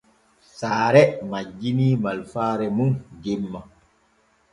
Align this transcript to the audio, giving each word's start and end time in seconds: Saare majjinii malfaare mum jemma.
Saare 0.59 1.01
majjinii 1.33 1.93
malfaare 2.05 2.67
mum 2.77 2.91
jemma. 3.27 3.61